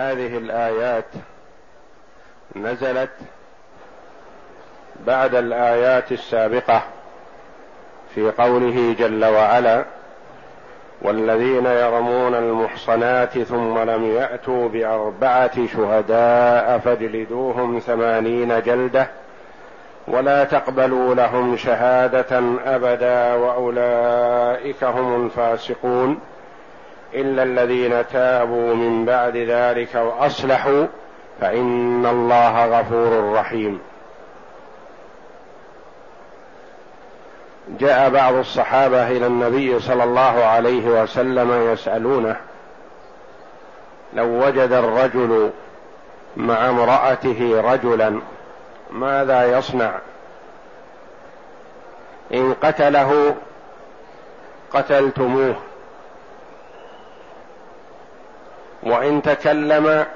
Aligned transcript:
هذه 0.00 0.38
الآيات 0.38 1.04
نزلت 2.56 3.10
بعد 5.06 5.34
الآيات 5.34 6.12
السابقة 6.12 6.82
في 8.14 8.30
قوله 8.30 8.94
جل 8.98 9.24
وعلا 9.24 9.84
والذين 11.02 11.66
يرمون 11.66 12.34
المحصنات 12.34 13.38
ثم 13.38 13.78
لم 13.78 14.04
يأتوا 14.04 14.68
بأربعة 14.68 15.66
شهداء 15.66 16.78
فاجلدوهم 16.78 17.78
ثمانين 17.78 18.62
جلدة 18.62 19.08
ولا 20.08 20.44
تقبلوا 20.44 21.14
لهم 21.14 21.56
شهادة 21.56 22.42
أبدا 22.66 23.34
وأولئك 23.34 24.84
هم 24.84 25.24
الفاسقون. 25.24 26.20
إلا 27.14 27.42
الذين 27.42 28.06
تابوا 28.12 28.74
من 28.74 29.04
بعد 29.04 29.36
ذلك 29.36 29.94
وأصلحوا 29.94 30.86
فإن 31.40 32.06
الله 32.06 32.80
غفور 32.80 33.32
رحيم. 33.32 33.80
جاء 37.68 38.10
بعض 38.10 38.34
الصحابة 38.34 39.08
إلى 39.08 39.26
النبي 39.26 39.80
صلى 39.80 40.04
الله 40.04 40.44
عليه 40.44 41.02
وسلم 41.02 41.72
يسألونه 41.72 42.36
لو 44.14 44.46
وجد 44.46 44.72
الرجل 44.72 45.50
مع 46.36 46.68
امرأته 46.68 47.72
رجلا 47.72 48.20
ماذا 48.90 49.58
يصنع؟ 49.58 49.98
إن 52.34 52.54
قتله 52.54 53.34
قتلتموه. 54.72 55.54
وإن 58.82 59.22
تكلم 59.22 60.06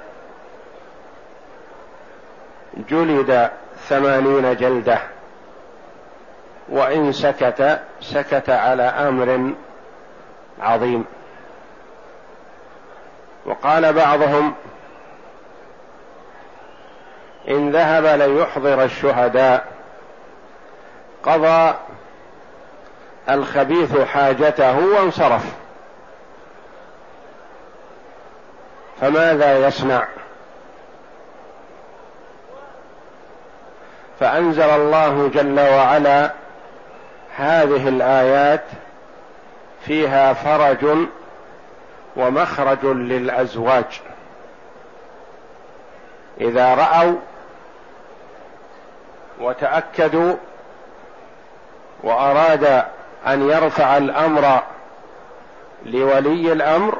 جلد 2.88 3.50
ثمانين 3.88 4.56
جلدة 4.56 4.98
وإن 6.68 7.12
سكت 7.12 7.80
سكت 8.00 8.50
على 8.50 8.82
أمر 8.82 9.54
عظيم. 10.60 11.04
وقال 13.46 13.92
بعضهم 13.92 14.54
إن 17.48 17.70
ذهب 17.70 18.04
ليحضر 18.04 18.84
الشهداء 18.84 19.66
قضى 21.22 21.74
الخبيث 23.30 23.98
حاجته 23.98 24.78
وانصرف. 24.78 25.63
فماذا 29.00 29.66
يصنع؟ 29.66 30.04
فأنزل 34.20 34.70
الله 34.70 35.30
جل 35.34 35.60
وعلا 35.60 36.30
هذه 37.36 37.88
الآيات 37.88 38.64
فيها 39.86 40.32
فرج 40.32 40.86
ومخرج 42.16 42.84
للأزواج. 42.84 44.00
إذا 46.40 46.74
رأوا 46.74 47.16
وتأكدوا 49.40 50.34
واراد 52.02 52.84
أن 53.26 53.50
يرفع 53.50 53.96
الأمر 53.96 54.62
لولي 55.84 56.52
الأمر 56.52 56.98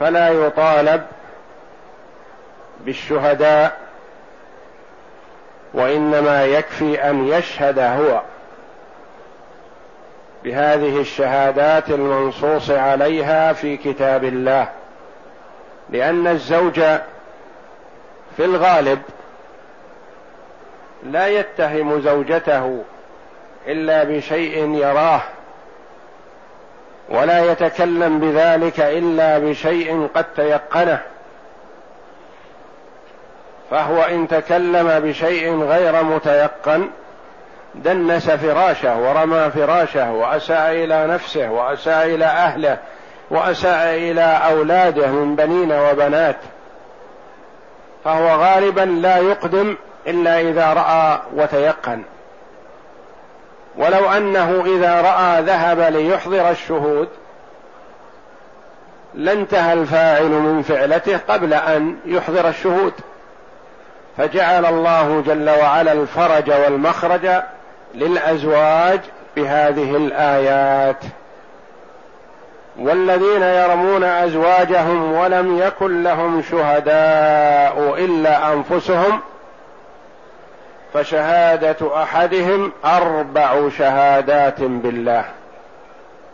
فلا 0.00 0.28
يطالب 0.28 1.02
بالشهداء 2.80 3.76
وإنما 5.74 6.44
يكفي 6.44 7.10
أن 7.10 7.28
يشهد 7.28 7.78
هو. 7.78 8.22
بهذه 10.44 11.00
الشهادات 11.00 11.90
المنصوص 11.90 12.70
عليها 12.70 13.52
في 13.52 13.76
كتاب 13.76 14.24
الله. 14.24 14.68
لأن 15.90 16.26
الزوج 16.26 16.80
في 18.36 18.44
الغالب 18.44 19.02
لا 21.02 21.28
يتهم 21.28 22.00
زوجته 22.00 22.84
إلا 23.66 24.04
بشيء 24.04 24.74
يراه. 24.74 25.22
ولا 27.10 27.52
يتكلم 27.52 28.20
بذلك 28.20 28.80
إلا 28.80 29.38
بشيء 29.38 30.08
قد 30.14 30.24
تيقنه. 30.36 31.00
فهو 33.70 34.02
إن 34.02 34.28
تكلم 34.28 35.00
بشيء 35.00 35.62
غير 35.62 36.02
متيقن 36.02 36.90
دنس 37.74 38.30
فراشه 38.30 38.98
ورمى 38.98 39.50
فراشه 39.50 40.12
وأساء 40.12 40.70
إلى 40.72 41.06
نفسه 41.06 41.50
وأساء 41.50 42.06
إلى 42.06 42.24
أهله 42.24 42.78
وأساء 43.30 43.94
إلى 43.94 44.40
أولاده 44.50 45.06
من 45.06 45.36
بنين 45.36 45.72
وبنات. 45.72 46.36
فهو 48.04 48.28
غالبا 48.28 48.80
لا 48.80 49.18
يقدم 49.18 49.76
إلا 50.06 50.40
إذا 50.40 50.72
رأى 50.72 51.20
وتيقن. 51.34 52.02
ولو 53.76 54.10
أنه 54.10 54.64
إذا 54.66 55.00
رأى 55.00 55.42
ذهب 55.42 55.80
ليحضر 55.80 56.50
الشهود 56.50 57.08
لانتهى 59.14 59.72
الفاعل 59.72 60.28
من 60.28 60.62
فعلته 60.62 61.18
قبل 61.28 61.54
أن 61.54 61.96
يحضر 62.06 62.48
الشهود. 62.48 62.92
فجعل 64.16 64.66
الله 64.66 65.22
جل 65.26 65.50
وعلا 65.50 65.92
الفرج 65.92 66.50
والمخرج 66.50 67.28
للأزواج 67.94 69.00
بهذه 69.36 69.96
الآيات. 69.96 71.04
والذين 72.78 73.42
يرمون 73.42 74.04
أزواجهم 74.04 75.12
ولم 75.12 75.58
يكن 75.58 76.02
لهم 76.02 76.42
شهداء 76.42 77.94
إلا 77.98 78.52
أنفسهم 78.52 79.20
فشهادة 80.94 82.02
أحدهم 82.02 82.72
أربع 82.84 83.68
شهادات 83.78 84.60
بالله. 84.60 85.24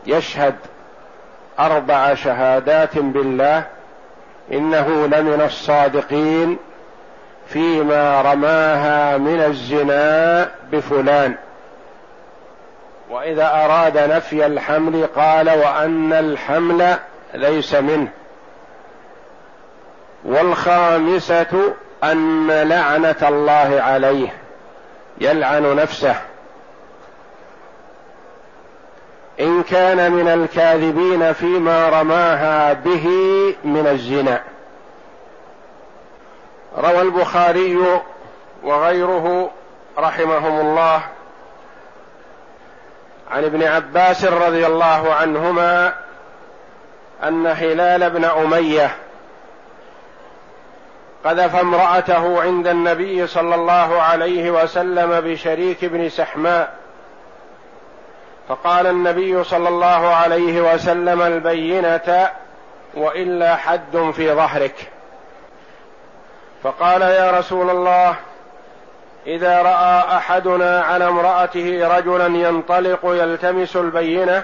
يشهد 0.06 0.54
أربع 1.58 2.14
شهادات 2.14 2.98
بالله 2.98 3.62
إنه 4.52 5.06
لمن 5.06 5.42
الصادقين 5.44 6.58
فيما 7.48 8.22
رماها 8.22 9.18
من 9.18 9.40
الزنا 9.40 10.48
بفلان. 10.72 11.34
وإذا 13.10 13.50
أراد 13.64 13.98
نفي 13.98 14.46
الحمل 14.46 15.06
قال 15.16 15.50
وأن 15.50 16.12
الحمل 16.12 16.96
ليس 17.34 17.74
منه. 17.74 18.08
والخامسة 20.24 21.74
أن 22.04 22.50
لعنة 22.50 23.16
الله 23.22 23.82
عليه. 23.82 24.45
يلعن 25.18 25.76
نفسه. 25.76 26.16
إن 29.40 29.62
كان 29.62 30.12
من 30.12 30.28
الكاذبين 30.28 31.32
فيما 31.32 31.88
رماها 31.88 32.72
به 32.72 33.06
من 33.64 33.86
الزنا. 33.86 34.42
روى 36.78 37.00
البخاري 37.00 37.78
وغيره 38.62 39.50
رحمهم 39.98 40.60
الله 40.60 41.02
عن 43.30 43.44
ابن 43.44 43.62
عباس 43.62 44.24
رضي 44.24 44.66
الله 44.66 45.14
عنهما 45.14 45.94
أن 47.22 47.46
هلال 47.46 48.10
بن 48.10 48.24
أمية 48.24 48.96
قذف 51.26 51.56
امرأته 51.56 52.42
عند 52.42 52.66
النبي 52.66 53.26
صلى 53.26 53.54
الله 53.54 54.02
عليه 54.02 54.50
وسلم 54.50 55.20
بشريك 55.20 55.84
بن 55.84 56.08
سحماء. 56.08 56.74
فقال 58.48 58.86
النبي 58.86 59.44
صلى 59.44 59.68
الله 59.68 60.14
عليه 60.14 60.74
وسلم 60.74 61.22
البينة 61.22 62.30
وإلا 62.94 63.56
حد 63.56 64.10
في 64.16 64.32
ظهرك. 64.32 64.74
فقال 66.62 67.02
يا 67.02 67.30
رسول 67.30 67.70
الله 67.70 68.16
إذا 69.26 69.62
رأى 69.62 70.16
أحدنا 70.16 70.80
على 70.80 71.08
امرأته 71.08 71.96
رجلا 71.96 72.26
ينطلق 72.26 73.00
يلتمس 73.04 73.76
البينة 73.76 74.42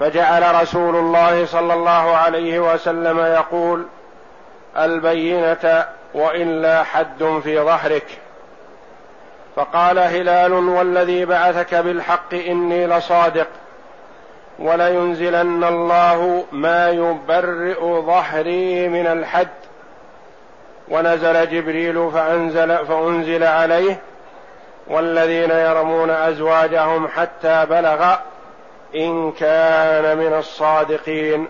فجعل 0.00 0.62
رسول 0.62 0.96
الله 0.96 1.46
صلى 1.46 1.74
الله 1.74 2.16
عليه 2.16 2.60
وسلم 2.72 3.18
يقول 3.18 3.86
البينة 4.84 5.84
وإلا 6.14 6.82
حد 6.82 7.40
في 7.42 7.60
ظهرك. 7.60 8.06
فقال 9.56 9.98
هلال 9.98 10.52
والذي 10.52 11.24
بعثك 11.24 11.74
بالحق 11.74 12.34
إني 12.34 12.86
لصادق 12.86 13.46
ولينزلن 14.58 15.64
الله 15.64 16.44
ما 16.52 16.90
يبرئ 16.90 17.80
ظهري 18.00 18.88
من 18.88 19.06
الحد. 19.06 19.48
ونزل 20.88 21.50
جبريل 21.50 22.10
فأنزل 22.14 22.86
فأنزل 22.86 23.44
عليه 23.44 24.00
والذين 24.86 25.50
يرمون 25.50 26.10
أزواجهم 26.10 27.08
حتى 27.08 27.66
بلغ 27.70 28.14
إن 28.94 29.32
كان 29.32 30.18
من 30.18 30.34
الصادقين. 30.38 31.48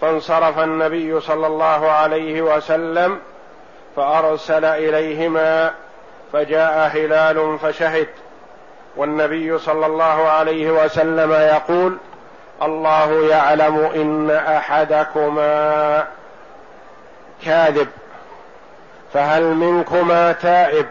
فانصرف 0.00 0.58
النبي 0.58 1.20
صلى 1.20 1.46
الله 1.46 1.90
عليه 1.90 2.42
وسلم 2.42 3.18
فأرسل 3.96 4.64
إليهما 4.64 5.70
فجاء 6.32 6.90
هلال 6.94 7.58
فشهد. 7.58 8.08
والنبي 8.96 9.58
صلى 9.58 9.86
الله 9.86 10.28
عليه 10.28 10.70
وسلم 10.70 11.32
يقول 11.32 11.96
الله 12.62 13.28
يعلم 13.30 13.76
إن 13.78 14.30
أحدكما 14.30 16.04
كاذب 17.44 17.88
فهل 19.12 19.42
منكما 19.42 20.32
تائب؟ 20.32 20.86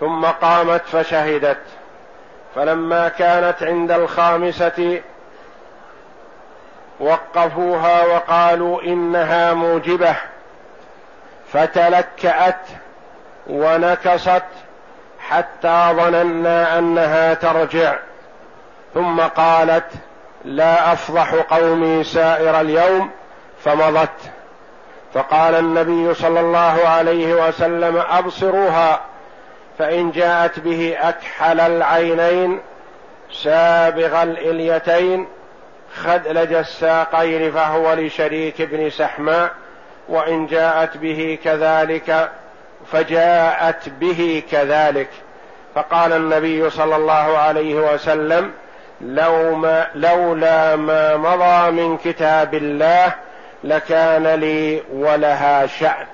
ثم 0.00 0.24
قامت 0.24 0.82
فشهدت. 0.92 1.62
فلما 2.54 3.08
كانت 3.08 3.62
عند 3.62 3.90
الخامسة 3.90 5.00
وقفوها 7.02 8.04
وقالوا 8.04 8.82
إنها 8.82 9.54
موجبة. 9.54 10.14
فتلكأت 11.52 12.66
ونكصت 13.46 14.42
حتى 15.20 15.88
ظننا 15.92 16.78
أنها 16.78 17.34
ترجع. 17.34 17.94
ثم 18.94 19.20
قالت 19.20 19.92
لا 20.44 20.92
أفضح 20.92 21.34
قومي 21.34 22.04
سائر 22.04 22.60
اليوم 22.60 23.10
فمضت. 23.64 24.30
فقال 25.14 25.54
النبي 25.54 26.14
صلى 26.14 26.40
الله 26.40 26.88
عليه 26.88 27.34
وسلم 27.48 28.02
أبصروها 28.10 29.00
فإن 29.78 30.10
جاءت 30.10 30.58
به 30.58 30.96
أكحل 31.00 31.60
العينين 31.60 32.60
سابغ 33.32 34.22
الإليتين. 34.22 35.28
خدلج 35.94 36.52
الساقين 36.52 37.52
فهو 37.52 37.92
لشريك 37.92 38.62
بن 38.62 38.90
سحماء 38.90 39.50
وإن 40.08 40.46
جاءت 40.46 40.96
به 40.96 41.38
كذلك 41.44 42.30
فجاءت 42.92 43.88
به 43.88 44.42
كذلك. 44.50 45.08
فقال 45.74 46.12
النبي 46.12 46.70
صلى 46.70 46.96
الله 46.96 47.38
عليه 47.38 47.74
وسلم 47.74 48.52
لو 49.00 49.54
ما 49.54 49.90
لولا 49.94 50.76
ما 50.76 51.16
مضى 51.16 51.70
من 51.70 51.96
كتاب 51.96 52.54
الله 52.54 53.14
لكان 53.64 54.26
لي 54.26 54.82
ولها 54.92 55.66
شأن. 55.66 56.06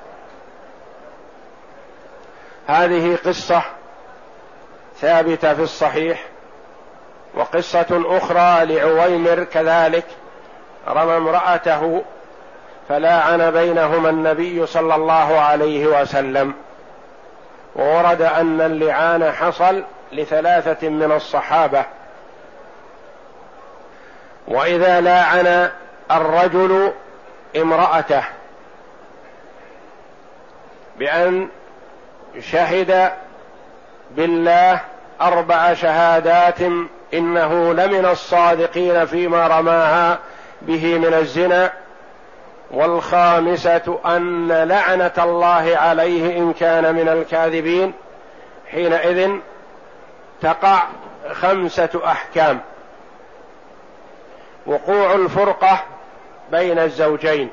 هذه 2.66 3.18
قصة 3.24 3.62
ثابتة 5.00 5.54
في 5.54 5.62
الصحيح. 5.62 6.24
وقصة 7.34 7.86
أخرى 7.90 8.64
لعويمر 8.66 9.44
كذلك 9.44 10.04
رمى 10.88 11.16
امرأته 11.16 12.02
فلاعن 12.88 13.50
بينهما 13.50 14.10
النبي 14.10 14.66
صلى 14.66 14.94
الله 14.94 15.40
عليه 15.40 15.86
وسلم. 15.86 16.54
وورد 17.76 18.22
أن 18.22 18.60
اللعان 18.60 19.32
حصل 19.32 19.84
لثلاثة 20.12 20.88
من 20.88 21.12
الصحابة. 21.12 21.84
وإذا 24.48 25.00
لاعن 25.00 25.70
الرجل 26.10 26.92
امرأته 27.56 28.22
بأن 30.98 31.48
شهد 32.40 33.10
بالله 34.10 34.80
أربع 35.20 35.74
شهادات 35.74 36.60
إنه 37.14 37.72
لمن 37.72 38.06
الصادقين 38.06 39.06
فيما 39.06 39.46
رماها 39.46 40.18
به 40.62 40.98
من 40.98 41.14
الزنا 41.14 41.72
والخامسة 42.70 43.98
أن 44.06 44.48
لعنة 44.48 45.12
الله 45.18 45.76
عليه 45.76 46.38
إن 46.38 46.52
كان 46.52 46.94
من 46.94 47.08
الكاذبين. 47.08 47.92
حينئذ 48.70 49.30
تقع 50.42 50.82
خمسة 51.32 52.00
أحكام. 52.04 52.60
وقوع 54.66 55.14
الفرقة 55.14 55.80
بين 56.50 56.78
الزوجين. 56.78 57.50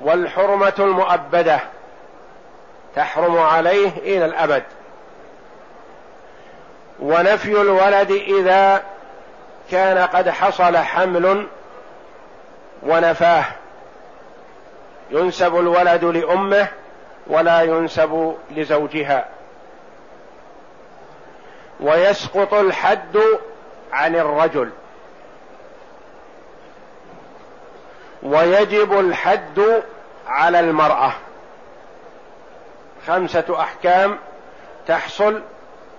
والحرمة 0.00 0.72
المؤبدة 0.78 1.60
تحرم 2.96 3.38
عليه 3.38 3.90
إلى 3.96 4.24
الأبد. 4.24 4.62
ونفي 7.02 7.60
الولد 7.60 8.10
إذا 8.10 8.82
كان 9.70 9.98
قد 9.98 10.28
حصل 10.28 10.76
حمل 10.76 11.46
ونفاه. 12.82 13.44
ينسب 15.10 15.58
الولد 15.58 16.04
لأمه 16.04 16.68
ولا 17.26 17.62
ينسب 17.62 18.36
لزوجها. 18.50 19.28
ويسقط 21.80 22.54
الحد 22.54 23.18
عن 23.92 24.16
الرجل. 24.16 24.70
ويجب 28.22 29.00
الحد 29.00 29.82
على 30.26 30.60
المرأة. 30.60 31.12
خمسة 33.06 33.60
أحكام 33.60 34.18
تحصل 34.86 35.42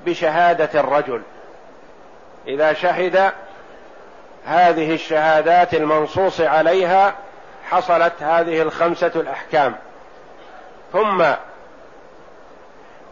بشهادة 0.06 0.80
الرجل. 0.80 1.22
إذا 2.48 2.74
شهد 2.74 3.32
هذه 4.46 4.94
الشهادات 4.94 5.74
المنصوص 5.74 6.42
عليها 6.42 7.14
حصلت 7.70 8.14
هذه 8.20 8.62
الخمسة 8.62 9.12
الأحكام. 9.16 9.76
ثم 10.94 11.22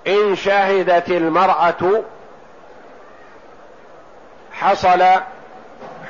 إن 0.08 0.36
شهدت 0.36 1.10
المرأة 1.10 2.04
حصل 4.54 5.04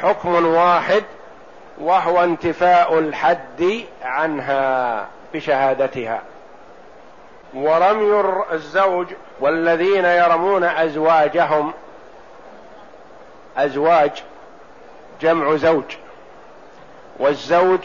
حكم 0.01 0.45
واحد 0.45 1.03
وهو 1.77 2.23
انتفاء 2.23 2.99
الحد 2.99 3.83
عنها 4.03 5.05
بشهادتها. 5.33 6.21
ورمي 7.53 8.23
الزوج 8.51 9.07
والذين 9.39 10.05
يرمون 10.05 10.63
أزواجهم. 10.63 11.73
أزواج 13.57 14.23
جمع 15.21 15.55
زوج. 15.55 15.83
والزوج 17.19 17.79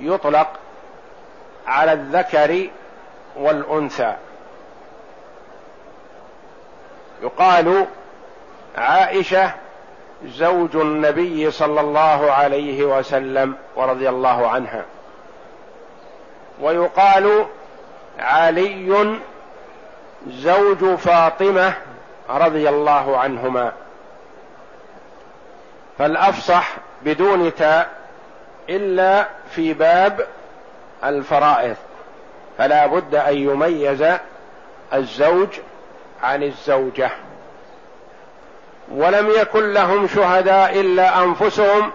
يطلق 0.00 0.48
على 1.66 1.92
الذكر 1.92 2.68
والأنثى. 3.36 4.16
يقال 7.22 7.86
عائشة 8.76 9.50
زوج 10.24 10.76
النبي 10.76 11.50
صلى 11.50 11.80
الله 11.80 12.32
عليه 12.32 12.98
وسلم 12.98 13.54
ورضي 13.76 14.08
الله 14.08 14.48
عنها. 14.48 14.84
ويقال 16.60 17.46
علي 18.18 19.18
زوج 20.28 20.94
فاطمة 20.94 21.74
رضي 22.30 22.68
الله 22.68 23.18
عنهما. 23.18 23.72
فالأفصح 25.98 26.76
بدون 27.02 27.54
تاء 27.54 27.90
إلا 28.68 29.28
في 29.50 29.72
باب 29.72 30.26
الفرائض. 31.04 31.76
فلا 32.58 32.86
بد 32.86 33.14
أن 33.14 33.36
يميز 33.36 34.04
الزوج 34.94 35.48
عن 36.22 36.42
الزوجة. 36.42 37.10
ولم 38.90 39.30
يكن 39.30 39.72
لهم 39.72 40.08
شهداء 40.08 40.80
إلا 40.80 41.22
أنفسهم 41.22 41.92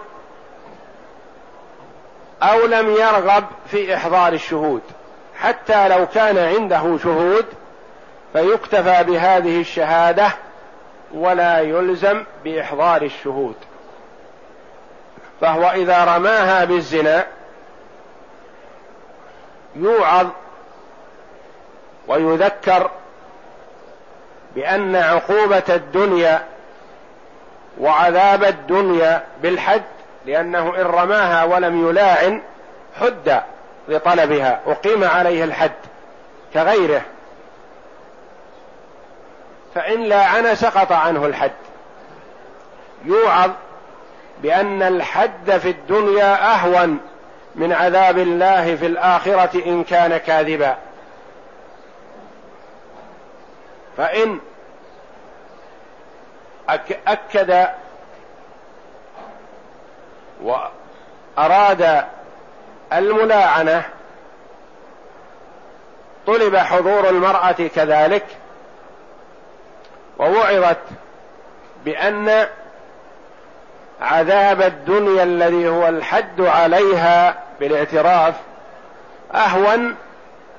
أو 2.42 2.66
لم 2.66 2.90
يرغب 2.90 3.44
في 3.70 3.96
إحضار 3.96 4.32
الشهود. 4.32 4.82
حتى 5.42 5.88
لو 5.88 6.06
كان 6.06 6.38
عنده 6.38 6.98
شهود 7.02 7.46
فيكتفى 8.32 9.04
بهذه 9.04 9.60
الشهادة 9.60 10.28
ولا 11.14 11.60
يلزم 11.60 12.24
بإحضار 12.44 13.02
الشهود. 13.02 13.54
فهو 15.40 15.70
إذا 15.70 16.04
رماها 16.04 16.64
بالزنا 16.64 17.26
يوعظ 19.76 20.26
ويذكر 22.08 22.90
بأن 24.54 24.96
عقوبة 24.96 25.62
الدنيا 25.68 26.42
وعذاب 27.80 28.44
الدنيا 28.44 29.22
بالحد 29.42 29.82
لأنه 30.26 30.76
إن 30.76 30.86
رماها 30.86 31.44
ولم 31.44 31.88
يلاعن 31.88 32.42
حد. 33.00 33.42
لطلبها. 33.88 34.60
أقيم 34.66 35.04
عليه 35.04 35.44
الحد 35.44 35.72
كغيره. 36.54 37.02
فإن 39.74 40.02
لاعن 40.02 40.54
سقط 40.54 40.92
عنه 40.92 41.26
الحد. 41.26 41.52
يوعظ 43.04 43.50
بأن 44.42 44.82
الحد 44.82 45.50
في 45.50 45.70
الدنيا 45.70 46.54
أهون 46.54 47.00
من 47.54 47.72
عذاب 47.72 48.18
الله 48.18 48.76
في 48.76 48.86
الآخرة 48.86 49.62
إن 49.66 49.84
كان 49.84 50.16
كاذبا. 50.16 50.76
فإن 53.96 54.40
أكد 57.06 57.68
وأراد 60.42 62.04
الملاعنة. 62.98 63.82
طلب 66.26 66.56
حضور 66.56 67.08
المرأة 67.08 67.52
كذلك 67.74 68.24
ووعظت 70.18 70.78
بأن 71.84 72.46
عذاب 74.00 74.62
الدنيا 74.62 75.22
الذي 75.22 75.68
هو 75.68 75.88
الحد 75.88 76.40
عليها 76.40 77.34
بالاعتراف 77.60 78.34
أهون 79.34 79.96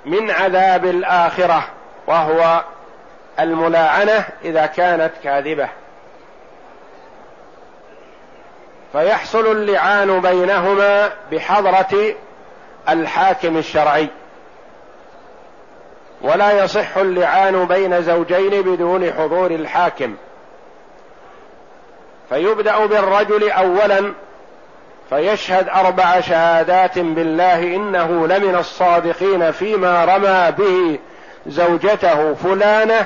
من 0.05 0.31
عذاب 0.31 0.85
الآخرة 0.85 1.63
وهو 2.07 2.61
الملاعنة 3.39 4.25
إذا 4.43 4.65
كانت 4.65 5.11
كاذبة. 5.23 5.69
فيحصل 8.93 9.51
اللعان 9.51 10.21
بينهما 10.21 11.09
بحضرة 11.31 12.15
الحاكم 12.89 13.57
الشرعي. 13.57 14.07
ولا 16.21 16.63
يصح 16.63 16.97
اللعان 16.97 17.65
بين 17.65 18.01
زوجين 18.01 18.61
بدون 18.61 19.13
حضور 19.13 19.51
الحاكم. 19.51 20.15
فيبدأ 22.29 22.85
بالرجل 22.85 23.51
اولا 23.51 24.13
فيشهد 25.09 25.69
أربع 25.69 26.19
شهادات 26.19 26.99
بالله 26.99 27.63
إنه 27.63 28.27
لمن 28.27 28.55
الصادقين 28.55 29.51
فيما 29.51 30.05
رمى 30.05 30.51
به 30.57 30.99
زوجته 31.47 32.33
فلانة 32.33 33.05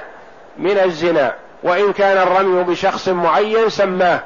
من 0.58 0.78
الزنا 0.78 1.34
وإن 1.64 1.94
كان 1.94 2.18
الرمي 2.18 2.64
بشخص 2.64 3.08
معين 3.10 3.70
سماه. 3.70 4.20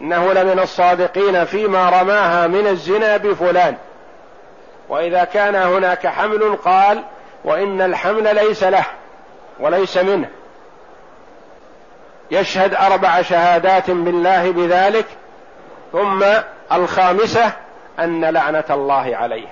إنه 0.00 0.32
لمن 0.32 0.58
الصادقين 0.58 1.44
فيما 1.44 1.90
رماها 1.90 2.46
من 2.46 2.66
الزنا 2.66 3.16
بفلان. 3.16 3.76
وإذا 4.88 5.24
كان 5.24 5.54
هناك 5.54 6.06
حمل 6.06 6.56
قال 6.64 7.02
وإن 7.44 7.80
الحمل 7.80 8.34
ليس 8.34 8.64
له 8.64 8.84
وليس 9.60 9.96
منه. 9.96 10.28
يشهد 12.30 12.74
أربع 12.74 13.22
شهادات 13.22 13.90
بالله 13.90 14.50
بذلك. 14.50 15.06
ثم 15.92 16.24
الخامسة 16.72 17.52
أن 17.98 18.24
لعنة 18.24 18.64
الله 18.70 19.16
عليه. 19.16 19.48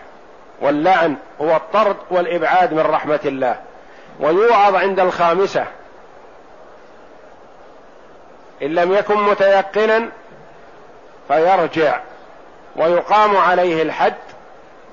واللعن 0.61 1.17
هو 1.41 1.57
الطرد 1.57 1.97
والإبعاد 2.11 2.73
من 2.73 2.81
رحمة 2.81 3.21
الله. 3.25 3.57
ويوعظ 4.21 4.75
عند 4.75 5.01
الخامسة. 5.01 5.65
إن 8.63 8.75
لم 8.75 8.93
يكن 8.93 9.17
متيقنا 9.17 10.09
فيرجع 11.29 12.01
ويقام 12.77 13.37
عليه 13.37 13.83
الحد 13.83 14.15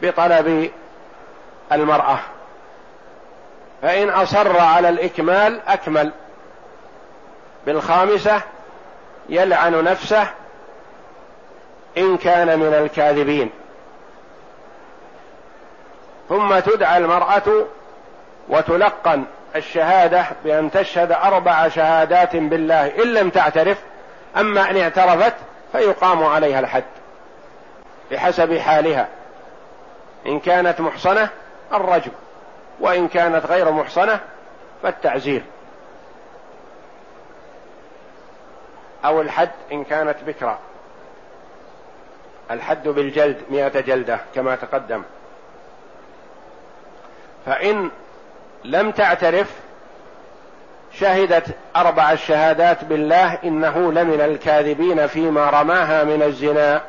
بطلب 0.01 0.71
المرأة. 1.71 2.19
فإن 3.81 4.09
أصر 4.09 4.59
على 4.59 4.89
الإكمال 4.89 5.61
أكمل. 5.67 6.11
بالخامسة 7.65 8.41
يلعن 9.29 9.83
نفسه 9.83 10.27
إن 11.97 12.17
كان 12.17 12.59
من 12.59 12.73
الكاذبين. 12.73 13.49
ثم 16.29 16.59
تدعى 16.59 16.97
المرأة 16.97 17.65
وتلقن 18.49 19.25
الشهادة 19.55 20.25
بأن 20.43 20.71
تشهد 20.71 21.11
أربع 21.11 21.67
شهادات 21.67 22.35
بالله 22.35 23.03
إن 23.03 23.13
لم 23.13 23.29
تعترف 23.29 23.77
أما 24.37 24.69
أن 24.69 24.77
اعترفت 24.77 25.33
فيقام 25.73 26.23
عليها 26.23 26.59
الحد 26.59 26.83
بحسب 28.11 28.57
حالها. 28.57 29.07
إن 30.25 30.39
كانت 30.39 30.81
محصنة 30.81 31.29
الرجم 31.73 32.11
وإن 32.79 33.07
كانت 33.07 33.45
غير 33.45 33.71
محصنة 33.71 34.19
فالتعزير. 34.83 35.43
أو 39.05 39.21
الحد 39.21 39.51
إن 39.71 39.83
كانت 39.83 40.17
بكرة. 40.27 40.59
الحد 42.51 42.87
بالجلد 42.87 43.41
مئة 43.49 43.79
جلدة 43.79 44.19
كما 44.35 44.55
تقدم. 44.55 45.03
فإن 47.45 47.91
لم 48.63 48.91
تعترف 48.91 49.59
شهدت 50.99 51.45
أربع 51.75 52.11
الشهادات 52.11 52.83
بالله 52.83 53.37
إنه 53.43 53.91
لمن 53.91 54.21
الكاذبين 54.21 55.07
فيما 55.07 55.49
رماها 55.49 56.03
من 56.03 56.23
الزنا 56.23 56.81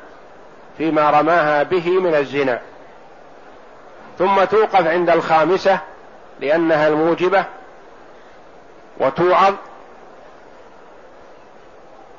فيما 0.79 1.11
رماها 1.11 1.63
به 1.63 1.89
من 1.89 2.15
الزنا. 2.15 2.61
ثم 4.19 4.45
توقف 4.45 4.87
عند 4.87 5.11
الخامسة 5.11 5.79
لأنها 6.41 6.89
الموجبة 6.89 7.45
وتوعظ 8.99 9.55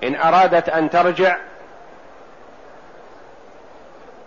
إن 0.03 0.15
أرادت 0.15 0.69
أن 0.69 0.89
ترجع 0.89 1.37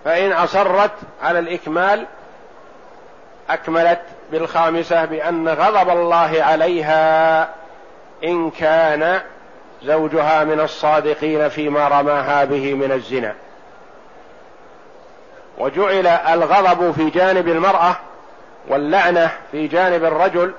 فإن 0.04 0.32
أصرت 0.32 0.92
على 1.22 1.38
الإكمال 1.38 2.06
أكملت 3.50 4.02
بالخامسة 4.32 5.04
بأن 5.04 5.48
غضب 5.48 5.90
الله 5.90 6.42
عليها 6.42 7.48
إن 8.24 8.50
كان 8.50 9.20
زوجها 9.82 10.44
من 10.44 10.60
الصادقين 10.60 11.48
فيما 11.48 11.88
رماها 11.88 12.44
به 12.44 12.74
من 12.74 12.92
الزنا. 12.92 13.34
وجعل 15.58 16.06
الغضب 16.06 16.92
في 16.92 17.10
جانب 17.10 17.48
المرأة 17.48 17.96
واللعنة 18.68 19.30
في 19.52 19.66
جانب 19.66 20.04
الرجل 20.04 20.52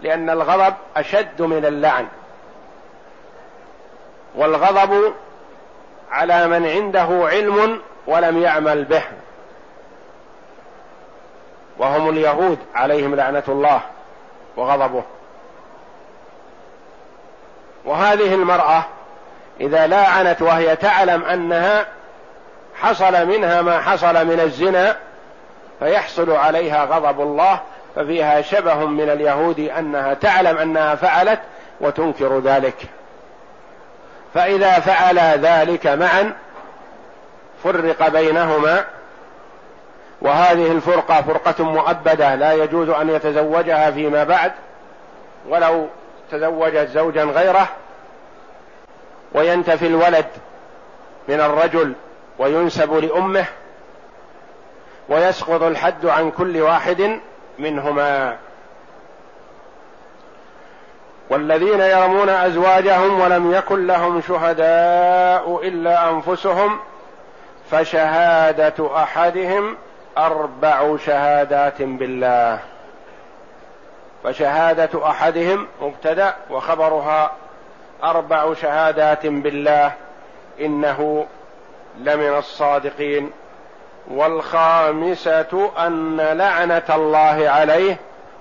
لأن 0.00 0.30
الغضب 0.30 0.74
أشد 0.96 1.42
من 1.42 1.64
اللعن. 1.64 2.06
والغضب 4.34 5.14
على 6.10 6.46
من 6.46 6.66
عنده 6.66 7.28
علم 7.28 7.80
ولم 8.06 8.42
يعمل 8.42 8.84
به. 8.84 9.02
وهم 11.80 12.08
اليهود 12.08 12.58
عليهم 12.74 13.14
لعنة 13.14 13.42
الله 13.48 13.80
وغضبه. 14.56 15.02
وهذه 17.84 18.34
المرأة 18.34 18.84
إذا 19.60 19.86
لاعنت 19.86 20.42
وهي 20.42 20.76
تعلم 20.76 21.24
أنها 21.24 21.86
حصل 22.80 23.26
منها 23.26 23.62
ما 23.62 23.80
حصل 23.80 24.26
من 24.26 24.40
الزنا 24.40 24.96
فيحصل 25.78 26.30
عليها 26.30 26.84
غضب 26.84 27.20
الله 27.20 27.60
ففيها 27.96 28.42
شبه 28.42 28.74
من 28.74 29.10
اليهود 29.10 29.60
أنها 29.60 30.14
تعلم 30.14 30.58
أنها 30.58 30.94
فعلت 30.94 31.40
وتنكر 31.80 32.38
ذلك. 32.38 32.76
فإذا 34.34 34.80
فعلا 34.80 35.36
ذلك 35.36 35.86
معا 35.86 36.32
فرق 37.64 38.08
بينهما 38.08 38.84
وهذه 40.22 40.72
الفرقة 40.72 41.22
فرقة 41.22 41.64
مؤبدة 41.64 42.34
لا 42.34 42.52
يجوز 42.52 42.88
أن 42.88 43.10
يتزوجها 43.10 43.90
فيما 43.90 44.24
بعد 44.24 44.52
ولو 45.48 45.86
تزوجت 46.30 46.88
زوجا 46.88 47.24
غيره 47.24 47.68
وينتفي 49.32 49.86
الولد 49.86 50.26
من 51.28 51.40
الرجل 51.40 51.92
وينسب 52.38 52.92
لأمه 52.92 53.44
ويسقط 55.08 55.62
الحد 55.62 56.06
عن 56.06 56.30
كل 56.30 56.60
واحد 56.60 57.20
منهما. 57.58 58.36
والذين 61.30 61.80
يرمون 61.80 62.28
أزواجهم 62.28 63.20
ولم 63.20 63.52
يكن 63.52 63.86
لهم 63.86 64.20
شهداء 64.20 65.60
إلا 65.62 66.10
أنفسهم 66.10 66.78
فشهادة 67.70 69.02
أحدهم 69.02 69.76
أربع 70.18 70.96
شهادات 70.96 71.82
بالله. 71.82 72.58
فشهادة 74.24 75.08
أحدهم 75.08 75.66
مبتدأ 75.82 76.34
وخبرها 76.50 77.32
أربع 78.04 78.54
شهادات 78.54 79.26
بالله 79.26 79.92
إنه 80.60 81.26
لمن 81.98 82.36
الصادقين. 82.38 83.30
والخامسة 84.10 85.70
أن 85.86 86.16
لعنة 86.16 86.82
الله 86.90 87.50
عليه 87.50 87.96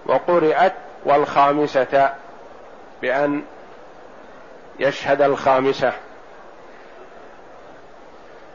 وقرات 0.06 0.74
والخامسة 1.06 2.10
بأن 3.02 3.42
يشهد 4.80 5.22
الخامسة. 5.22 5.94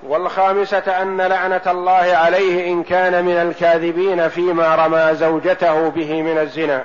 والخامسة 0.04 1.02
أن 1.02 1.20
لعنة 1.20 1.62
الله 1.66 2.16
عليه 2.16 2.72
إن 2.72 2.82
كان 2.82 3.24
من 3.24 3.36
الكاذبين 3.36 4.28
فيما 4.28 4.74
رمى 4.74 5.14
زوجته 5.14 5.88
به 5.88 6.22
من 6.22 6.38
الزنا. 6.38 6.84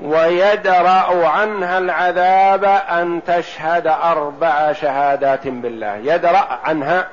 ويدرأ 0.00 1.28
عنها 1.28 1.78
العذاب 1.78 2.64
أن 2.90 3.20
تشهد 3.26 3.86
أربع 3.86 4.72
شهادات 4.72 5.48
بالله. 5.48 5.96
يدرأ 5.96 6.60
عنها 6.64 7.08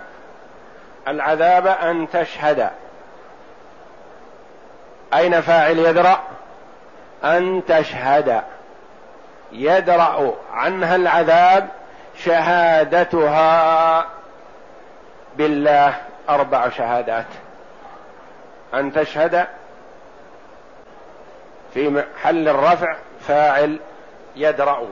العذاب 1.08 1.67
أن 1.67 2.10
تشهد. 2.10 2.70
أين 5.13 5.41
فاعل 5.41 5.79
يدرأ؟ 5.79 6.20
أن 7.24 7.62
تشهد. 7.67 8.41
يدرأ 9.51 10.34
عنها 10.53 10.96
العذاب 10.96 11.67
شهادتها. 12.25 14.05
بالله 15.37 15.93
أربع 16.29 16.69
شهادات. 16.69 17.25
أن 18.73 18.93
تشهد 18.93 19.47
في 21.73 21.89
محل 21.89 22.47
الرفع 22.47 22.95
فاعل 23.19 23.79
يدرأ. 24.35 24.87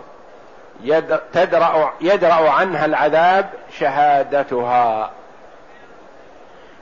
يد 0.84 1.20
تدرأ 1.34 1.94
يدرأ 2.02 2.50
عنها 2.50 2.86
العذاب 2.86 3.50
شهادتها. 3.80 5.12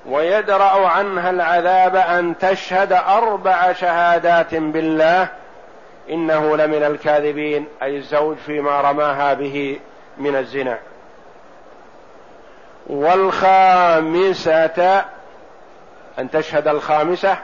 ويدرأ 0.05 0.87
عنها 0.87 1.29
العذاب 1.29 1.95
أن 1.95 2.37
تشهد 2.37 2.93
أربع 2.93 3.73
شهادات 3.73 4.55
بالله. 4.55 5.27
إنه 6.09 6.57
لمن 6.57 6.83
الكاذبين 6.83 7.67
أي 7.81 7.97
الزوج 7.97 8.37
فيما 8.37 8.81
رماها 8.81 9.33
به 9.33 9.79
من 10.17 10.35
الزنا. 10.35 10.79
والخامسة 12.89 14.79
أن 16.19 16.31
تشهد 16.31 16.67
الخامسة 16.67 17.38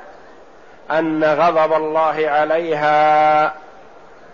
أن 0.92 1.24
غضب 1.24 1.74
الله 1.74 2.30
عليها 2.30 3.46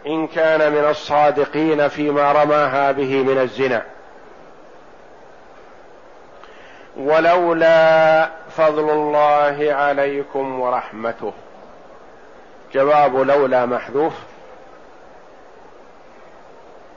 إن 0.07 0.27
كان 0.27 0.71
من 0.71 0.89
الصادقين 0.89 1.87
فيما 1.87 2.31
رماها 2.31 2.91
به 2.91 3.23
من 3.23 3.37
الزنا. 3.37 3.83
ولولا 6.97 8.29
فضل 8.57 8.89
الله 8.89 9.73
عليكم 9.73 10.59
ورحمته. 10.59 11.33
جواب 12.73 13.15
لولا 13.15 13.65
محذوف. 13.65 14.13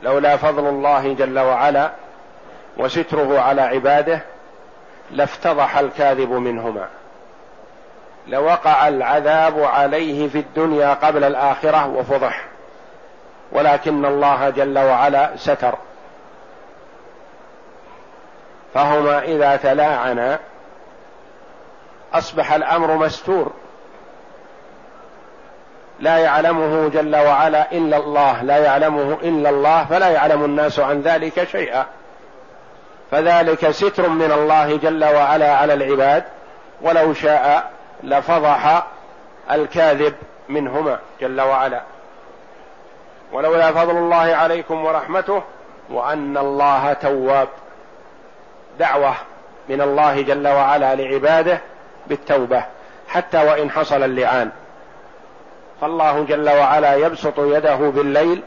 لولا 0.02 0.36
فضل 0.36 0.68
الله 0.68 1.14
جل 1.14 1.38
وعلا 1.38 1.90
وستره 2.76 3.40
على 3.40 3.62
عباده 3.62 4.20
لافتضح 5.10 5.78
الكاذب 5.78 6.30
منهما. 6.30 6.88
لوقع 8.26 8.88
العذاب 8.88 9.62
عليه 9.62 10.28
في 10.28 10.38
الدنيا 10.38 10.94
قبل 10.94 11.24
الآخرة 11.24 11.86
وفضح. 11.88 12.44
ولكن 13.52 14.04
الله 14.04 14.50
جل 14.50 14.78
وعلا 14.78 15.30
ستر. 15.36 15.74
فهما 18.74 19.22
إذا 19.22 19.56
تلاعنا 19.56 20.38
أصبح 22.14 22.52
الأمر 22.52 22.96
مستور. 22.96 23.52
لا 26.00 26.18
يعلمه 26.18 26.88
جل 26.88 27.16
وعلا 27.16 27.72
إلا 27.72 27.96
الله 27.96 28.42
لا 28.42 28.58
يعلمه 28.58 29.18
إلا 29.22 29.50
الله 29.50 29.84
فلا 29.84 30.08
يعلم 30.08 30.44
الناس 30.44 30.78
عن 30.78 31.00
ذلك 31.00 31.44
شيئا. 31.44 31.86
فذلك 33.14 33.70
ستر 33.70 34.08
من 34.08 34.32
الله 34.32 34.76
جل 34.76 35.04
وعلا 35.04 35.56
على 35.56 35.74
العباد 35.74 36.24
ولو 36.82 37.14
شاء 37.14 37.70
لفضح 38.02 38.86
الكاذب 39.50 40.14
منهما 40.48 40.98
جل 41.20 41.40
وعلا. 41.40 41.80
ولولا 43.32 43.72
فضل 43.72 43.96
الله 43.96 44.16
عليكم 44.16 44.84
ورحمته 44.84 45.42
وأن 45.90 46.38
الله 46.38 46.92
تواب. 46.92 47.48
دعوة 48.78 49.14
من 49.68 49.80
الله 49.80 50.22
جل 50.22 50.48
وعلا 50.48 50.94
لعباده 50.94 51.60
بالتوبة 52.06 52.64
حتى 53.08 53.38
وإن 53.38 53.70
حصل 53.70 54.02
اللعان. 54.02 54.50
فالله 55.80 56.24
جل 56.24 56.50
وعلا 56.50 56.94
يبسط 56.94 57.38
يده 57.38 57.76
بالليل 57.76 58.42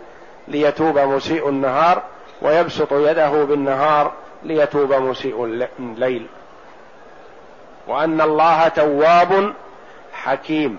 ليتوب 0.48 1.00
مسيء 1.00 1.50
النهار 1.50 2.02
ويبسط 2.42 2.94
يده 2.94 3.30
بالنهار 3.30 4.12
ليتوب 4.48 4.94
مسيء 4.94 5.68
الليل. 5.80 6.28
وأن 7.88 8.22
الله 8.22 8.68
تواب 8.68 9.54
حكيم. 10.14 10.78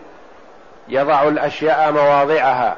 يضع 0.89 1.23
الأشياء 1.23 1.93
مواضعها. 1.93 2.77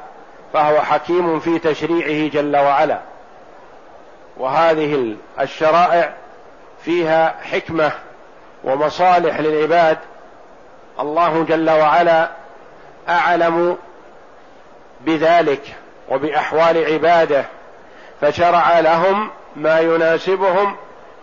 فهو 0.53 0.81
حكيم 0.81 1.39
في 1.39 1.59
تشريعه 1.59 2.29
جل 2.29 2.57
وعلا. 2.57 2.99
وهذه 4.37 5.15
الشرائع 5.39 6.13
فيها 6.83 7.35
حكمة 7.41 7.91
ومصالح 8.63 9.39
للعباد. 9.39 9.97
الله 10.99 11.43
جل 11.43 11.69
وعلا 11.69 12.29
أعلم 13.09 13.77
بذلك 15.01 15.75
وبأحوال 16.09 16.93
عباده. 16.93 17.45
فشرع 18.21 18.79
لهم 18.79 19.29
ما 19.55 19.79
يناسبهم 19.79 20.75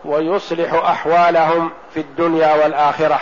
ويصلح 0.05 0.75
أحوالهم 0.75 1.71
في 1.95 2.01
الدنيا 2.01 2.55
والآخرة. 2.55 3.21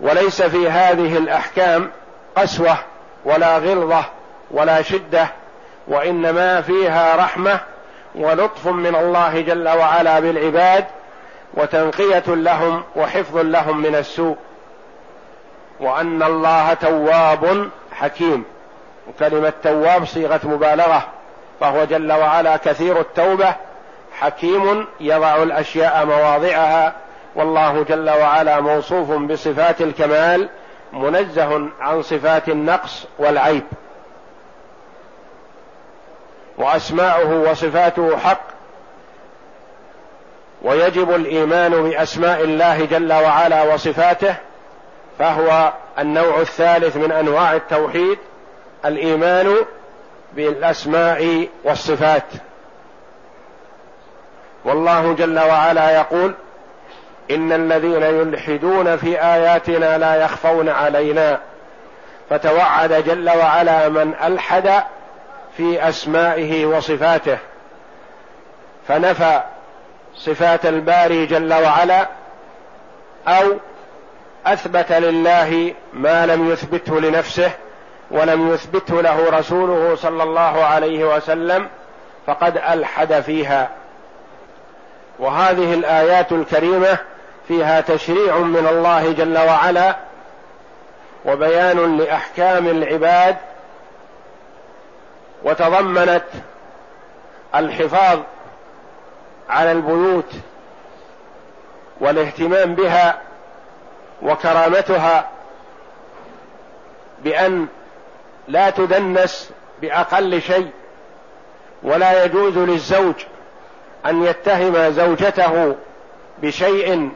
وليس 0.00 0.42
في 0.42 0.70
هذه 0.70 1.18
الأحكام 1.18 1.90
قسوة 2.36 2.76
ولا 3.24 3.58
غلظة 3.58 4.04
ولا 4.50 4.82
شدة 4.82 5.28
وإنما 5.88 6.60
فيها 6.60 7.16
رحمة 7.16 7.60
ولطف 8.14 8.66
من 8.66 8.96
الله 8.96 9.40
جل 9.40 9.68
وعلا 9.68 10.20
بالعباد 10.20 10.84
وتنقية 11.54 12.24
لهم 12.26 12.82
وحفظ 12.96 13.36
لهم 13.36 13.82
من 13.82 13.94
السوء. 13.94 14.36
وأن 15.80 16.22
الله 16.22 16.74
تواب 16.74 17.70
حكيم. 17.92 18.44
وكلمة 19.08 19.52
تواب 19.62 20.04
صيغة 20.04 20.40
مبالغة. 20.44 21.15
فهو 21.60 21.84
جل 21.84 22.12
وعلا 22.12 22.56
كثير 22.56 23.00
التوبة 23.00 23.54
حكيم 24.12 24.86
يضع 25.00 25.42
الأشياء 25.42 26.06
مواضعها 26.06 26.92
والله 27.34 27.82
جل 27.82 28.10
وعلا 28.10 28.60
موصوف 28.60 29.10
بصفات 29.10 29.80
الكمال 29.80 30.48
منزه 30.92 31.68
عن 31.80 32.02
صفات 32.02 32.48
النقص 32.48 33.06
والعيب. 33.18 33.62
وأسماؤه 36.58 37.50
وصفاته 37.50 38.16
حق. 38.16 38.56
ويجب 40.62 41.14
الإيمان 41.14 41.90
بأسماء 41.90 42.44
الله 42.44 42.84
جل 42.84 43.12
وعلا 43.12 43.62
وصفاته 43.74 44.34
فهو 45.18 45.72
النوع 45.98 46.40
الثالث 46.40 46.96
من 46.96 47.12
أنواع 47.12 47.54
التوحيد 47.54 48.18
الإيمان 48.84 49.56
بالأسماء 50.36 51.48
والصفات. 51.64 52.22
والله 54.64 55.14
جل 55.14 55.38
وعلا 55.38 55.90
يقول 55.90 56.34
إن 57.30 57.52
الذين 57.52 58.02
يلحدون 58.02 58.96
في 58.96 59.22
آياتنا 59.22 59.98
لا 59.98 60.24
يخفون 60.24 60.68
علينا. 60.68 61.40
فتوعد 62.30 62.92
جل 62.92 63.30
وعلا 63.30 63.88
من 63.88 64.14
ألحد 64.24 64.82
في 65.56 65.88
أسمائه 65.88 66.66
وصفاته. 66.66 67.38
فنفى 68.88 69.42
صفات 70.16 70.66
الباري 70.66 71.26
جل 71.26 71.54
وعلا 71.54 72.08
أو 73.28 73.52
أثبت 74.46 74.92
لله 74.92 75.74
ما 75.92 76.26
لم 76.26 76.50
يثبته 76.50 77.00
لنفسه 77.00 77.50
ولم 78.10 78.54
يثبته 78.54 79.02
له 79.02 79.30
رسوله 79.38 79.94
صلى 79.96 80.22
الله 80.22 80.64
عليه 80.64 81.16
وسلم 81.16 81.68
فقد 82.26 82.56
ألحد 82.56 83.20
فيها. 83.20 83.68
وهذه 85.18 85.74
الآيات 85.74 86.32
الكريمة 86.32 86.98
فيها 87.48 87.80
تشريع 87.80 88.38
من 88.38 88.66
الله 88.66 89.12
جل 89.12 89.38
وعلا 89.38 89.96
وبيان 91.24 91.98
لأحكام 91.98 92.68
العباد 92.68 93.36
وتضمنت 95.44 96.24
الحفاظ 97.54 98.18
على 99.48 99.72
البيوت 99.72 100.32
والاهتمام 102.00 102.74
بها 102.74 103.18
وكرامتها 104.22 105.28
بأن 107.24 107.66
لا 108.48 108.70
تدنس 108.70 109.50
بأقل 109.82 110.42
شيء 110.42 110.70
ولا 111.82 112.24
يجوز 112.24 112.58
للزوج 112.58 113.14
أن 114.06 114.22
يتهم 114.22 114.90
زوجته 114.90 115.76
بشيء 116.42 117.10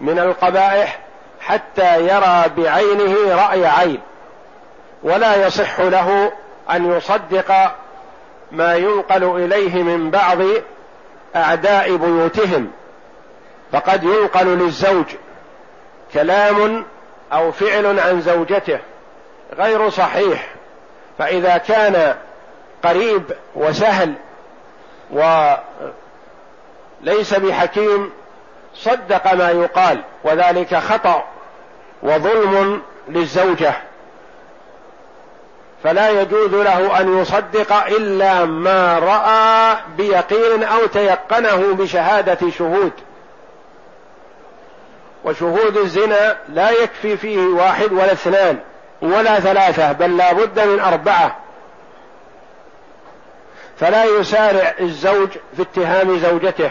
من 0.00 0.18
القبائح 0.18 0.98
حتى 1.40 2.00
يرى 2.00 2.44
بعينه 2.56 3.34
رأي 3.34 3.66
عين 3.66 4.00
ولا 5.02 5.46
يصح 5.46 5.80
له 5.80 6.32
أن 6.70 6.96
يصدق 6.96 7.52
ما 8.52 8.74
ينقل 8.74 9.24
إليه 9.24 9.82
من 9.82 10.10
بعض 10.10 10.38
أعداء 11.36 11.96
بيوتهم. 11.96 12.70
فقد 13.72 14.04
ينقل 14.04 14.46
للزوج 14.46 15.04
كلام 16.14 16.84
أو 17.32 17.52
فعل 17.52 17.98
عن 18.00 18.20
زوجته 18.20 18.78
غير 19.58 19.90
صحيح. 19.90 20.55
فإذا 21.18 21.56
كان 21.56 22.14
قريب 22.84 23.22
وسهل 23.54 24.14
وليس 27.02 27.34
بحكيم 27.34 28.12
صدق 28.74 29.34
ما 29.34 29.50
يقال 29.50 30.02
وذلك 30.24 30.74
خطأ 30.74 31.24
وظلم 32.02 32.82
للزوجة. 33.08 33.74
فلا 35.84 36.20
يجوز 36.20 36.54
له 36.54 37.00
أن 37.00 37.18
يصدق 37.18 37.72
إلا 37.72 38.44
ما 38.44 38.98
رأى 38.98 39.76
بيقين 39.96 40.64
أو 40.64 40.86
تيقنه 40.86 41.74
بشهادة 41.74 42.50
شهود. 42.50 42.92
وشهود 45.24 45.76
الزنا 45.76 46.36
لا 46.48 46.70
يكفي 46.70 47.16
فيه 47.16 47.46
واحد 47.46 47.92
ولا 47.92 48.12
اثنان. 48.12 48.58
ولا 49.12 49.40
ثلاثة 49.40 49.92
بل 49.92 50.16
لا 50.16 50.32
بد 50.32 50.60
من 50.60 50.80
أربعة. 50.80 51.36
فلا 53.80 54.04
يسارع 54.04 54.74
الزوج 54.80 55.28
في 55.56 55.62
اتهام 55.62 56.18
زوجته. 56.18 56.70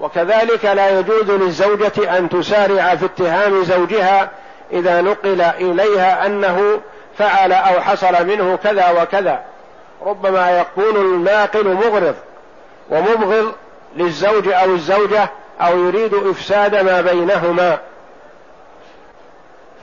وكذلك 0.00 0.64
لا 0.64 0.98
يجوز 0.98 1.30
للزوجة 1.30 2.18
أن 2.18 2.28
تسارع 2.28 2.94
في 2.94 3.04
اتهام 3.04 3.64
زوجها 3.64 4.30
إذا 4.72 5.00
نقل 5.00 5.40
إليها 5.40 6.26
أنه 6.26 6.80
فعل 7.18 7.52
أو 7.52 7.80
حصل 7.80 8.26
منه 8.26 8.58
كذا 8.64 9.02
وكذا. 9.02 9.40
ربما 10.06 10.60
يكون 10.60 10.96
الناقل 10.96 11.68
مغرض 11.74 12.14
ومبغض 12.90 13.52
للزوج 13.96 14.48
أو 14.48 14.74
الزوجة 14.74 15.28
أو 15.60 15.78
يريد 15.78 16.14
إفساد 16.14 16.74
ما 16.74 17.00
بينهما. 17.00 17.78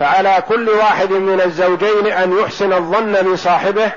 فعلى 0.04 0.44
كل 0.50 0.70
واحد 0.70 1.12
من 1.12 1.42
الزوجين 1.42 2.08
أن 2.08 2.38
يحسن 2.40 2.74
الظن 2.74 3.32
بصاحبه 3.32 3.92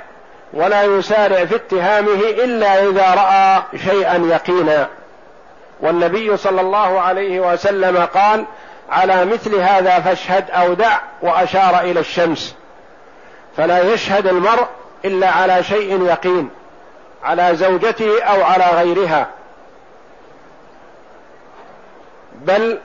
ولا 0.53 0.83
يسارع 0.83 1.45
في 1.45 1.55
اتهامه 1.55 2.21
إلا 2.21 2.85
إذا 2.85 3.15
رأى 3.15 3.63
شيئا 3.79 4.17
يقينا. 4.17 4.89
والنبي 5.81 6.37
صلى 6.37 6.61
الله 6.61 7.01
عليه 7.01 7.41
وسلم 7.41 7.97
قال 7.97 8.45
على 8.91 9.25
مثل 9.25 9.55
هذا 9.55 10.01
فاشهد 10.01 10.51
أو 10.51 10.75
دع 10.75 10.99
وأشار 11.23 11.81
إلى 11.81 12.01
الشمس. 12.01 12.55
فلا 13.57 13.95
يشهد 13.95 14.27
المرء 14.27 14.67
إلا 15.05 15.31
على 15.31 15.65
شيء 15.65 16.07
يقين 16.07 16.51
على 17.25 17.57
زوجته 17.57 18.23
أو 18.23 18.45
على 18.45 18.65
غيرها. 18.65 19.27
بل 22.35 22.79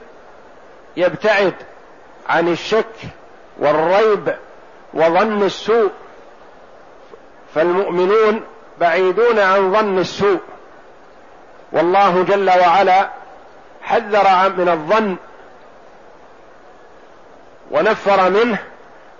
يبتعد 0.96 1.54
عن 2.28 2.48
الشك 2.48 2.96
والريب 3.58 4.34
وظن 4.94 5.42
السوء. 5.42 5.90
فالمؤمنون 7.54 8.42
بعيدون 8.80 9.38
عن 9.38 9.72
ظن 9.72 9.98
السوء. 9.98 10.40
والله 11.72 12.22
جل 12.22 12.50
وعلا 12.50 13.08
حذر 13.82 14.52
من 14.56 14.68
الظن 14.68 15.16
ونفر 17.70 18.30
منه 18.30 18.58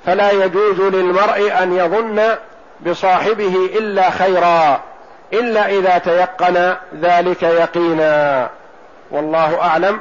فلا 0.07 0.31
يجوز 0.31 0.81
للمرء 0.81 1.63
أن 1.63 1.77
يظن 1.77 2.37
بصاحبه 2.87 3.71
إلا 3.75 4.11
خيرا 4.11 4.81
إلا 5.33 5.69
إذا 5.69 5.99
تيقن 5.99 6.77
ذلك 7.01 7.43
يقينا. 7.43 8.49
والله 9.11 9.63
أعلم. 9.63 10.01